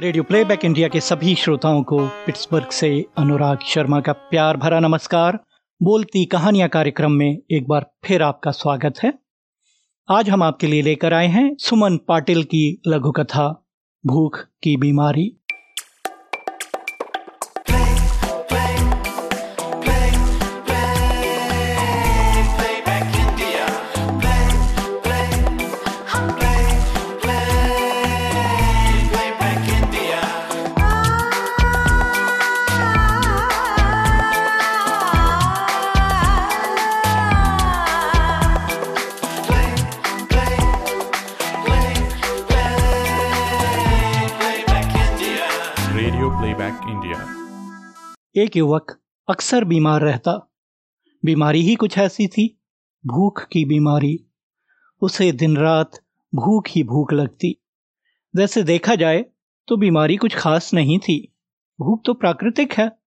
Radio 0.00 0.22
playback 0.22 0.64
India 0.64 0.88
के 0.88 1.00
सभी 1.00 1.34
श्रोताओं 1.34 1.82
को 1.82 1.98
पिट्सबर्ग 2.06 2.70
से 2.70 3.04
अनुराग 3.18 3.58
शर्मा 3.66 4.00
का 4.00 4.12
प्यार 4.12 4.56
भरा 4.56 4.80
नमस्कार। 4.80 5.38
बोलती 5.82 6.24
कहानियाँ 6.24 6.68
कार्यक्रम 6.68 7.12
में 7.12 7.38
एक 7.50 7.68
बार 7.68 7.86
फिर 8.04 8.22
आपका 8.22 8.50
स्वागत 8.50 8.94
है। 9.04 9.12
आज 10.08 10.30
हम 10.30 10.42
आपके 10.42 10.66
लिए 10.66 10.82
लेकर 10.82 11.14
आए 11.14 11.26
हैं 11.26 11.56
सुमन 11.58 11.96
पाटिल 11.96 12.44
की 12.44 12.82
लघु 12.86 13.10
कथा 13.10 13.64
भूख 14.06 14.38
की 14.62 14.76
बीमारी। 14.76 15.40
प्लेबैक 46.70 46.88
इंडिया 46.88 48.42
एक 48.44 48.56
युवक 48.56 49.00
अक्सर 49.28 49.64
बीमार 49.64 50.00
रहता। 50.00 50.52
बीमारी 51.24 51.62
ही 51.62 51.74
कुछ 51.74 51.98
ऐसी 51.98 52.26
थी, 52.26 52.60
भूख 53.06 53.48
की 53.52 53.64
बीमारी। 53.64 54.26
उसे 55.02 55.32
दिन 55.32 55.56
रात 55.56 55.90
भूख 56.34 56.64
ही 56.68 56.82
भूख 56.82 57.12
लगती। 57.12 57.62
वैसे 58.36 58.62
देखा 58.62 58.94
जाए 58.94 59.24
तो 59.68 59.76
बीमारी 59.76 60.16
कुछ 60.16 60.36
खास 60.36 60.74
नहीं 60.74 60.98
थी। 60.98 61.34
भूख 61.80 62.02
तो 62.04 62.14
प्राकृतिक 62.14 62.72
है। 62.72 62.98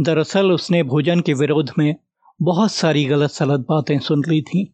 दरअसल 0.00 0.52
उसने 0.52 0.82
भोजन 0.82 1.20
के 1.20 1.34
विरोध 1.34 1.70
में 1.78 1.96
बहुत 2.42 2.72
सारी 2.72 3.04
गलत 3.04 3.30
सलत 3.30 3.60
बातें 3.60 3.98
सुन 3.98 4.22
ली 4.28 4.42
थीं। 4.42 4.66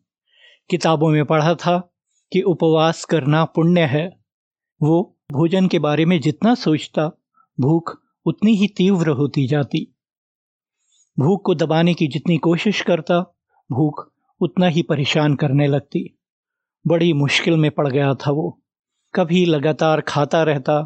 किताबों 0.70 1.08
में 1.08 1.24
पढ़ा 1.24 1.54
था 1.54 1.94
कि 2.32 2.40
उपवास 2.40 3.04
करना 3.04 3.44
पुण्य 3.44 3.80
है। 3.80 4.18
वो 4.82 5.18
भोजन 5.32 5.68
के 5.68 5.78
बारे 5.78 6.04
में 6.04 6.20
जितना 6.20 6.54
सोचता 6.54 7.10
भूख 7.58 7.96
उतनी 8.26 8.54
ही 8.56 8.66
तीव्र 8.68 9.10
होती 9.10 9.46
जाती। 9.46 9.86
भूख 11.18 11.42
को 11.44 11.54
दबाने 11.54 11.94
की 11.94 12.06
जितनी 12.08 12.36
कोशिश 12.38 12.80
करता, 12.80 13.20
भूख 13.70 14.06
उतना 14.40 14.66
ही 14.66 14.82
परेशान 14.82 15.34
करने 15.34 15.66
लगती। 15.66 16.04
बड़ी 16.84 17.12
मुश्किल 17.12 17.56
में 17.56 17.70
पड़ 17.70 17.88
गया 17.88 18.14
था 18.16 18.30
वो। 18.30 18.58
कभी 19.14 19.44
लगातार 19.46 20.00
खाता 20.00 20.42
रहता 20.42 20.82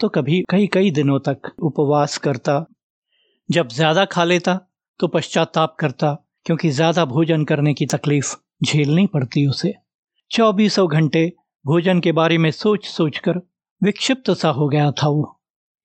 तो 0.00 0.08
कभी 0.08 0.42
कई 0.50 0.66
कई 0.66 0.90
दिनों 0.90 1.18
तक 1.18 1.52
उपवास 1.62 2.16
करता। 2.18 2.64
जब 3.48 3.68
ज़्यादा 3.68 4.04
खा 4.04 4.24
लेता 4.24 4.54
तो 5.00 5.08
पश्चाताप 5.08 5.76
करता, 5.80 6.12
क्योंकि 6.46 6.70
ज़्यादा 6.70 7.04
भोजन 7.04 7.44
करने 7.44 7.74
की 7.74 7.86
तकलीफ़ 7.86 8.34
झेलनी 8.64 9.06
पड़ती 9.06 9.46
उसे। 9.46 9.74
चौबीसों 10.30 10.88
घंटे 10.90 11.26
भोजन 11.64 12.00
के 12.00 12.12
बारे 12.12 12.38
में 12.38 12.50
सोच 12.50 12.86
सोचकर 12.86 13.40
विक्षिप्त 13.82 14.30
सा 14.32 14.48
हो 14.48 14.68
गया 14.68 14.90
था 14.92 15.08
वो। 15.08 15.35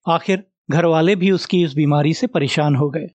आखिर 0.08 0.44
घर 0.72 0.86
वाले 0.86 1.16
भी 1.16 1.32
उसकी 1.32 1.64
इस 1.64 1.74
बीमारी 1.74 2.14
से 2.14 2.28
परेशान 2.28 2.76
हो 2.76 2.90
गए। 2.90 3.08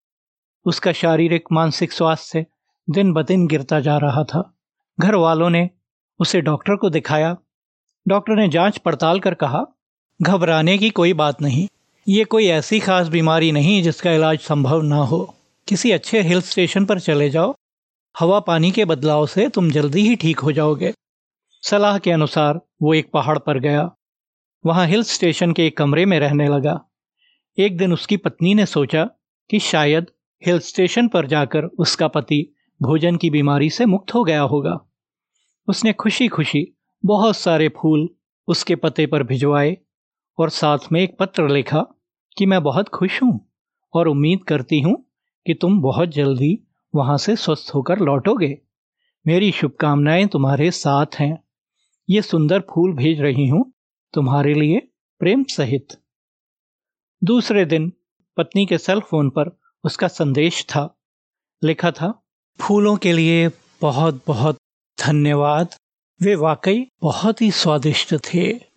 उसका 0.65 0.93
शारीरिक, 0.93 1.45
मानसिक 1.53 1.93
स्वास्थ्य 1.93 2.47
दिन 2.91 3.13
ब 3.13 3.23
दिन 3.23 3.47
गिरता 3.47 3.81
जा 3.81 3.99
रहा 3.99 4.25
था। 4.25 4.59
घर 5.01 5.15
वालों 5.15 5.51
ने 5.51 5.71
उसे 6.21 6.41
डॉक्टर 6.41 6.77
को 6.77 6.91
दिखाया। 6.91 7.37
डॉक्टर 8.09 8.35
ने 8.35 8.49
जाँच 8.49 8.79
पड़ताल 8.79 9.21
कर 9.21 9.35
कहा, 9.35 9.65
घबराने 10.23 10.79
की 10.79 10.91
कोई 10.91 11.13
बात 11.13 11.43
नहीं। 11.43 11.69
ये 12.09 12.25
कोई 12.25 12.47
ऐसी 12.47 12.81
खास 12.81 13.09
बीमारी 13.09 13.53
नहीं 13.53 13.83
जिसका 13.83 14.13
इलाज 14.13 14.39
संभव 14.39 14.83
ना 14.83 14.97
हो। 14.97 15.35
किसी 15.69 15.91
अच्छे 15.91 16.23
हिल 16.23 16.41
स्टेशन 16.41 16.85
पर 16.85 17.01
चले 17.01 17.31
जाओ। 17.31 17.55
हवा 18.21 18.41
पानी 18.41 18.71
के 18.71 18.85
बदलाव 18.85 19.27
से 19.27 19.49
तुम 19.49 19.71
जल्दी 19.71 20.01
ही 20.01 20.17
ठीक 20.17 20.39
हो 20.39 20.53
जाओगे। 20.53 20.93
सलाह 21.63 21.99
के 21.99 22.11
अनुसार 22.11 22.61
वो 22.83 22.95
एक 22.95 23.11
पहाड़ 23.13 23.39
पर 23.39 23.59
गया। 23.59 23.96
वहाँ 24.67 24.87
हिल 24.87 25.03
स्टेशन 25.03 25.53
के 25.53 25.67
एक 25.67 25.77
कमरे 25.77 26.07
में 26.07 26.21
रहने 26.21 26.49
लगा। 26.49 26.89
एक 27.59 27.77
दिन 27.77 27.93
उसकी 27.93 28.17
पत्नी 28.17 28.55
ने 28.55 28.67
सोचा 28.67 29.05
कि 29.51 29.59
शायद 29.59 30.07
हिल 30.47 30.59
स्टेशन 30.59 31.09
पर 31.09 31.27
जाकर 31.27 31.65
उसका 31.65 32.09
पति 32.09 32.55
भोजन 32.83 33.17
की 33.17 33.31
बीमारी 33.31 33.71
से 33.71 33.87
मुक्त 33.87 34.15
हो 34.15 34.25
गया 34.25 34.41
होगा। 34.41 34.81
उसने 35.69 35.93
खुशी 35.93 36.29
खुशी 36.29 36.77
बहुत 37.05 37.37
सारे 37.37 37.69
फूल 37.69 38.09
उसके 38.49 38.75
पते 38.75 39.07
पर 39.07 39.23
भिजवाए 39.23 39.79
और 40.39 40.51
साथ 40.51 40.79
में 40.93 41.01
एक 41.01 41.17
पत्र 41.21 41.49
लिखा 41.49 41.87
कि 42.39 42.47
मैं 42.47 42.63
बहुत 42.63 42.89
खुश 42.89 43.23
हूँ 43.23 43.49
और 43.95 44.09
उम्मीद 44.09 44.45
करती 44.45 44.81
हूँ 44.81 45.07
कि 45.47 45.55
तुम 45.55 45.81
बहुत 45.81 46.09
जल्दी 46.09 46.59
वहाँ 46.95 47.19
से 47.19 47.37
स्वस्थ 47.37 47.75
होकर 47.75 47.99
लौटोगे। 47.99 48.59
मेरी 49.27 49.53
शुभकामनाएँ 49.53 50.27
तुम्हारे 50.27 50.71
साथ 50.71 51.07
हैं। 51.15 51.45
ये 52.11 52.23
सुंदर 52.23 52.61
फूल 52.61 52.93
भेज 52.93 53.21
रही 53.21 53.49
हूँ 53.49 53.73
तुम्हारे 54.17 54.55
लिए 54.55 54.81
प्रेम 55.19 55.45
सहित। 55.45 55.89
दूसरे 57.25 57.65
दिन 57.65 57.93
पत्नी 58.37 58.67
के 58.67 58.79
सेल 58.79 59.01
फ़ोन 59.01 59.31
पर 59.31 59.61
उसका 59.85 60.09
संदेश 60.09 60.65
था। 60.65 60.99
लिखा 61.65 61.91
था, 61.91 62.23
फूलों 62.61 62.97
के 62.97 63.13
लिए 63.13 63.51
बहुत 63.81 64.23
बहुत 64.27 64.57
धन्यवाद। 65.07 65.75
वे 66.23 66.35
वाकई 66.35 66.87
बहुत 67.01 67.43
ही 67.43 67.51
स्वादिष्ट 67.51 68.15
थे। 68.15 68.76